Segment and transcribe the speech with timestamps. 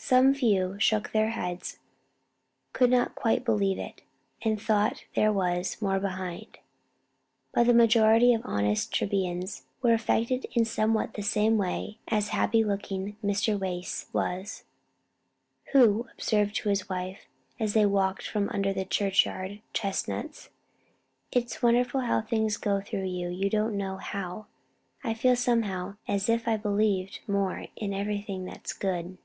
[0.00, 1.80] Some few shook their heads;
[2.72, 4.00] could not quite believe it;
[4.40, 6.60] and thought there was "more behind."
[7.52, 12.64] But the majority of honest Trebians were affected somewhat in the same way as happy
[12.64, 13.58] looking Mr.
[13.60, 14.64] Wace was,
[15.72, 17.26] who observed to his wife,
[17.60, 20.48] as they walked from under the churchyard chestnuts,
[21.32, 24.46] "It's wonderful how things go through you you don't know how.
[25.04, 29.18] I feel somehow as if I believed more in everything that's good."